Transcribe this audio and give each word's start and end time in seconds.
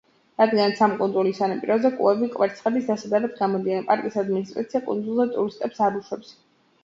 რადგანაც 0.41 0.79
ამ 0.85 0.93
კუნძულის 1.01 1.41
სანაპიროზე 1.41 1.89
კუები 1.99 2.29
კვერცხების 2.37 2.87
დასადებად 2.91 3.37
გამოდიან, 3.41 3.85
პარკის 3.91 4.17
ადმინისტრაცია 4.23 4.81
კუნძულზე 4.89 5.27
ტურისტებს 5.35 5.83
არ 5.89 6.01
უშვებს. 6.01 6.33